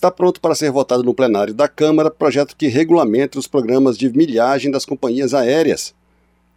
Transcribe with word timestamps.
Está 0.00 0.10
pronto 0.10 0.40
para 0.40 0.54
ser 0.54 0.70
votado 0.70 1.02
no 1.02 1.12
plenário 1.12 1.52
da 1.52 1.68
Câmara 1.68 2.10
projeto 2.10 2.56
que 2.56 2.68
regulamenta 2.68 3.38
os 3.38 3.46
programas 3.46 3.98
de 3.98 4.08
milhagem 4.08 4.70
das 4.70 4.86
companhias 4.86 5.34
aéreas. 5.34 5.94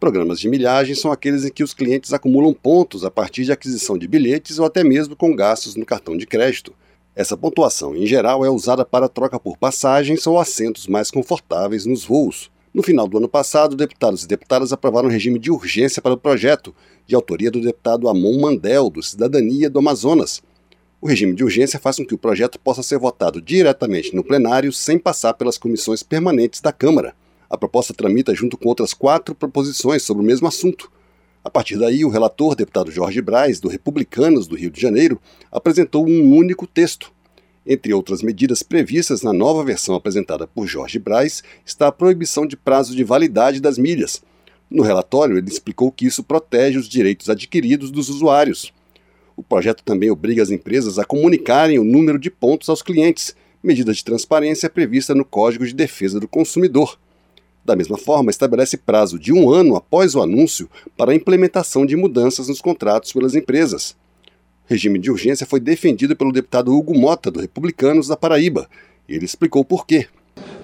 Programas 0.00 0.40
de 0.40 0.48
milhagem 0.48 0.94
são 0.94 1.12
aqueles 1.12 1.44
em 1.44 1.50
que 1.50 1.62
os 1.62 1.74
clientes 1.74 2.14
acumulam 2.14 2.54
pontos 2.54 3.04
a 3.04 3.10
partir 3.10 3.44
de 3.44 3.52
aquisição 3.52 3.98
de 3.98 4.08
bilhetes 4.08 4.58
ou 4.58 4.64
até 4.64 4.82
mesmo 4.82 5.14
com 5.14 5.36
gastos 5.36 5.76
no 5.76 5.84
cartão 5.84 6.16
de 6.16 6.26
crédito. 6.26 6.72
Essa 7.14 7.36
pontuação, 7.36 7.94
em 7.94 8.06
geral, 8.06 8.46
é 8.46 8.48
usada 8.48 8.82
para 8.82 9.10
troca 9.10 9.38
por 9.38 9.58
passagens 9.58 10.26
ou 10.26 10.38
assentos 10.38 10.86
mais 10.86 11.10
confortáveis 11.10 11.84
nos 11.84 12.02
voos. 12.02 12.50
No 12.72 12.82
final 12.82 13.06
do 13.06 13.18
ano 13.18 13.28
passado, 13.28 13.76
deputados 13.76 14.24
e 14.24 14.26
deputadas 14.26 14.72
aprovaram 14.72 15.08
um 15.10 15.12
regime 15.12 15.38
de 15.38 15.50
urgência 15.50 16.00
para 16.00 16.14
o 16.14 16.18
projeto, 16.18 16.74
de 17.06 17.14
autoria 17.14 17.50
do 17.50 17.60
deputado 17.60 18.08
Amon 18.08 18.40
Mandel, 18.40 18.88
do 18.88 19.02
Cidadania 19.02 19.68
do 19.68 19.80
Amazonas. 19.80 20.42
O 21.04 21.06
regime 21.06 21.34
de 21.34 21.44
urgência 21.44 21.78
faz 21.78 21.96
com 21.96 22.06
que 22.06 22.14
o 22.14 22.18
projeto 22.18 22.58
possa 22.58 22.82
ser 22.82 22.98
votado 22.98 23.38
diretamente 23.38 24.16
no 24.16 24.24
plenário 24.24 24.72
sem 24.72 24.98
passar 24.98 25.34
pelas 25.34 25.58
comissões 25.58 26.02
permanentes 26.02 26.62
da 26.62 26.72
Câmara. 26.72 27.14
A 27.50 27.58
proposta 27.58 27.92
tramita 27.92 28.34
junto 28.34 28.56
com 28.56 28.70
outras 28.70 28.94
quatro 28.94 29.34
proposições 29.34 30.02
sobre 30.02 30.22
o 30.22 30.26
mesmo 30.26 30.48
assunto. 30.48 30.90
A 31.44 31.50
partir 31.50 31.76
daí, 31.76 32.06
o 32.06 32.08
relator, 32.08 32.54
deputado 32.54 32.90
Jorge 32.90 33.20
Braz, 33.20 33.60
do 33.60 33.68
Republicanos 33.68 34.46
do 34.46 34.56
Rio 34.56 34.70
de 34.70 34.80
Janeiro, 34.80 35.20
apresentou 35.52 36.08
um 36.08 36.34
único 36.34 36.66
texto. 36.66 37.12
Entre 37.66 37.92
outras 37.92 38.22
medidas 38.22 38.62
previstas 38.62 39.20
na 39.20 39.34
nova 39.34 39.62
versão 39.62 39.94
apresentada 39.94 40.46
por 40.46 40.66
Jorge 40.66 40.98
Braz 40.98 41.42
está 41.66 41.88
a 41.88 41.92
proibição 41.92 42.46
de 42.46 42.56
prazo 42.56 42.96
de 42.96 43.04
validade 43.04 43.60
das 43.60 43.76
milhas. 43.76 44.22
No 44.70 44.82
relatório, 44.82 45.36
ele 45.36 45.50
explicou 45.50 45.92
que 45.92 46.06
isso 46.06 46.24
protege 46.24 46.78
os 46.78 46.88
direitos 46.88 47.28
adquiridos 47.28 47.90
dos 47.90 48.08
usuários. 48.08 48.72
O 49.36 49.42
projeto 49.42 49.82
também 49.82 50.10
obriga 50.10 50.42
as 50.42 50.50
empresas 50.50 50.98
a 50.98 51.04
comunicarem 51.04 51.78
o 51.78 51.84
número 51.84 52.18
de 52.18 52.30
pontos 52.30 52.68
aos 52.68 52.82
clientes, 52.82 53.34
medida 53.62 53.92
de 53.92 54.04
transparência 54.04 54.70
prevista 54.70 55.14
no 55.14 55.24
Código 55.24 55.66
de 55.66 55.74
Defesa 55.74 56.20
do 56.20 56.28
Consumidor. 56.28 56.98
Da 57.64 57.74
mesma 57.74 57.96
forma, 57.96 58.30
estabelece 58.30 58.76
prazo 58.76 59.18
de 59.18 59.32
um 59.32 59.50
ano 59.50 59.74
após 59.74 60.14
o 60.14 60.22
anúncio 60.22 60.68
para 60.96 61.12
a 61.12 61.14
implementação 61.14 61.86
de 61.86 61.96
mudanças 61.96 62.48
nos 62.48 62.60
contratos 62.60 63.12
pelas 63.12 63.34
empresas. 63.34 63.96
O 64.68 64.70
regime 64.70 64.98
de 64.98 65.10
urgência 65.10 65.46
foi 65.46 65.60
defendido 65.60 66.14
pelo 66.14 66.32
deputado 66.32 66.74
Hugo 66.74 66.96
Mota, 66.96 67.30
do 67.30 67.40
Republicanos 67.40 68.06
da 68.06 68.16
Paraíba. 68.16 68.68
Ele 69.08 69.24
explicou 69.24 69.64
por 69.64 69.86
quê. 69.86 70.06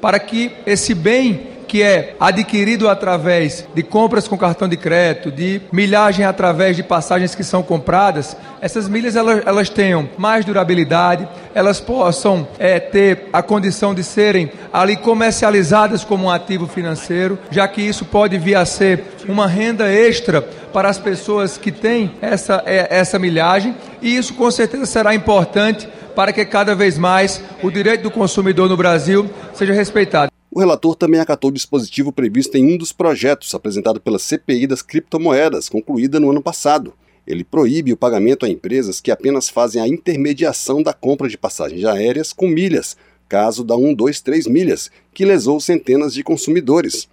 Para 0.01 0.19
que 0.21 0.53
esse 0.67 0.95
bem 0.95 1.50
que 1.71 1.85
é 1.85 2.17
adquirido 2.19 2.89
através 2.89 3.65
de 3.73 3.85
compras 3.85 4.27
com 4.27 4.37
cartão 4.37 4.67
de 4.67 4.77
crédito, 4.77 5.31
de 5.31 5.63
milhagem 5.71 6.25
através 6.25 6.75
de 6.75 6.83
passagens 6.83 7.33
que 7.33 7.45
são 7.45 7.63
compradas, 7.63 8.37
essas 8.61 8.89
milhas 8.89 9.15
elas, 9.15 9.47
elas 9.47 9.69
tenham 9.69 10.09
mais 10.19 10.45
durabilidade, 10.45 11.29
elas 11.55 11.79
possam 11.79 12.49
é, 12.59 12.81
ter 12.81 13.29
a 13.33 13.41
condição 13.41 13.95
de 13.95 14.03
serem 14.03 14.51
ali 14.73 14.97
comercializadas 14.97 16.03
como 16.03 16.25
um 16.25 16.31
ativo 16.31 16.67
financeiro, 16.67 17.39
já 17.53 17.69
que 17.69 17.81
isso 17.81 18.05
pode 18.05 18.37
vir 18.37 18.57
a 18.57 18.65
ser 18.65 19.05
uma 19.29 19.47
renda 19.47 19.89
extra 19.89 20.43
para 20.43 20.89
as 20.89 20.99
pessoas 20.99 21.57
que 21.57 21.71
têm 21.71 22.17
essa, 22.21 22.65
é, 22.67 22.89
essa 22.91 23.17
milhagem, 23.17 23.77
e 24.03 24.17
isso 24.17 24.35
com 24.35 24.51
certeza 24.51 24.87
será 24.87 25.15
importante 25.15 25.89
para 26.17 26.33
que 26.33 26.45
cada 26.45 26.75
vez 26.75 26.99
mais 26.99 27.41
o 27.63 27.71
direito 27.71 28.03
do 28.03 28.11
consumidor 28.11 28.69
no 28.69 28.77
Brasil 28.77 29.31
seja 29.55 29.73
respeitado. 29.73 30.30
O 30.53 30.59
relator 30.59 30.97
também 30.97 31.21
acatou 31.21 31.51
o 31.51 31.55
dispositivo 31.55 32.13
previsto 32.13 32.57
em 32.57 32.75
um 32.75 32.77
dos 32.77 32.91
projetos 32.91 33.55
apresentado 33.55 34.01
pela 34.01 34.19
CPI 34.19 34.67
das 34.67 34.83
criptomoedas, 34.83 35.69
concluída 35.69 36.19
no 36.19 36.29
ano 36.29 36.43
passado. 36.43 36.93
Ele 37.25 37.45
proíbe 37.45 37.93
o 37.93 37.97
pagamento 37.97 38.45
a 38.45 38.49
empresas 38.49 39.01
que 39.01 39.13
apenas 39.13 39.49
fazem 39.49 39.81
a 39.81 39.87
intermediação 39.87 40.83
da 40.83 40.93
compra 40.93 41.29
de 41.29 41.39
passagens 41.39 41.85
aéreas 41.85 42.33
com 42.33 42.49
milhas, 42.49 42.97
caso 43.29 43.63
da 43.63 43.77
123 43.77 44.49
milhas, 44.49 44.91
que 45.15 45.25
lesou 45.25 45.61
centenas 45.61 46.13
de 46.13 46.25
consumidores. 46.25 47.09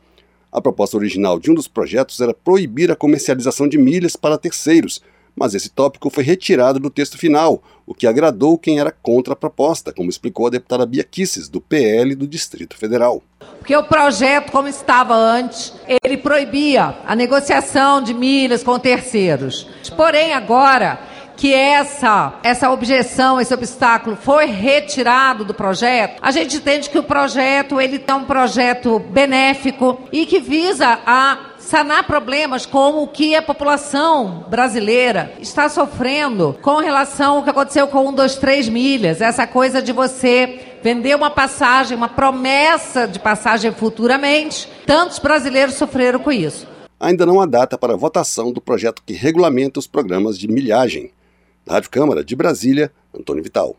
A 0.51 0.59
proposta 0.59 0.97
original 0.97 1.39
de 1.39 1.51
um 1.51 1.53
dos 1.53 1.67
projetos 1.67 2.19
era 2.19 2.33
proibir 2.33 2.89
a 2.89 2.95
comercialização 2.95 3.67
de 3.67 3.77
milhas 3.77 4.15
para 4.15 4.39
terceiros, 4.39 4.99
mas 5.37 5.53
esse 5.53 5.69
tópico 5.69 6.09
foi 6.09 6.23
retirado 6.23 6.79
do 6.79 6.89
texto 6.89 7.17
final, 7.17 7.61
o 7.85 7.93
que 7.93 8.07
agradou 8.07 8.57
quem 8.57 8.79
era 8.79 8.91
contra 8.91 9.33
a 9.33 9.35
proposta, 9.35 9.93
como 9.93 10.09
explicou 10.09 10.47
a 10.47 10.49
deputada 10.49 10.85
Bia 10.85 11.03
Kisses, 11.03 11.47
do 11.47 11.61
PL 11.61 12.15
do 12.15 12.27
Distrito 12.27 12.75
Federal. 12.75 13.21
Porque 13.59 13.75
o 13.75 13.83
projeto, 13.83 14.51
como 14.51 14.67
estava 14.67 15.13
antes, 15.13 15.73
ele 16.03 16.17
proibia 16.17 16.97
a 17.05 17.15
negociação 17.15 18.01
de 18.01 18.13
milhas 18.13 18.63
com 18.63 18.79
terceiros. 18.79 19.69
Porém, 19.95 20.33
agora 20.33 20.99
que 21.37 21.53
essa, 21.53 22.33
essa 22.43 22.71
objeção, 22.71 23.39
esse 23.39 23.53
obstáculo 23.53 24.17
foi 24.17 24.47
retirado 24.47 25.45
do 25.45 25.53
projeto, 25.53 26.19
a 26.21 26.31
gente 26.31 26.57
entende 26.57 26.89
que 26.89 26.97
o 26.97 27.03
projeto 27.03 27.79
ele 27.79 28.03
é 28.05 28.13
um 28.13 28.25
projeto 28.25 28.99
benéfico 28.99 30.01
e 30.11 30.25
que 30.25 30.39
visa 30.39 30.99
a 31.05 31.51
sanar 31.59 32.07
problemas 32.07 32.65
como 32.65 33.03
o 33.03 33.07
que 33.07 33.35
a 33.35 33.41
população 33.41 34.45
brasileira 34.49 35.33
está 35.39 35.69
sofrendo 35.69 36.57
com 36.61 36.77
relação 36.77 37.37
ao 37.37 37.43
que 37.43 37.49
aconteceu 37.49 37.87
com 37.87 38.07
um, 38.07 38.13
dois, 38.13 38.37
três 38.37 38.69
milhas. 38.69 39.21
Essa 39.21 39.45
coisa 39.45 39.81
de 39.81 39.91
você 39.91 40.59
vender 40.81 41.15
uma 41.15 41.29
passagem, 41.29 41.97
uma 41.97 42.07
promessa 42.07 43.05
de 43.05 43.19
passagem 43.19 43.73
futuramente. 43.73 44.69
Tantos 44.85 45.19
brasileiros 45.19 45.75
sofreram 45.75 46.19
com 46.19 46.31
isso. 46.31 46.65
Ainda 46.99 47.25
não 47.25 47.39
há 47.41 47.45
data 47.45 47.77
para 47.77 47.95
votação 47.95 48.51
do 48.51 48.61
projeto 48.61 49.03
que 49.05 49.13
regulamenta 49.13 49.79
os 49.79 49.85
programas 49.85 50.39
de 50.39 50.47
milhagem. 50.47 51.11
Rádio 51.69 51.89
Câmara 51.89 52.23
de 52.23 52.35
Brasília, 52.35 52.91
Antônio 53.13 53.43
Vital. 53.43 53.77